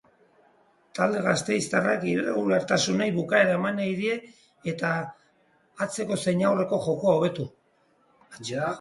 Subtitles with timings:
[0.99, 4.17] Talde gasteiztarrak irregulartasunei bukaera eman nahi die
[4.75, 4.93] eta
[5.89, 7.51] atseko zein aurreko jokoa hobetu.